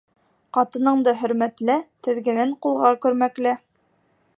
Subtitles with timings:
[0.57, 1.77] Ҡатыныңды хөрмәтлә,
[2.09, 3.57] теҙгенен ҡулға көрмәклә.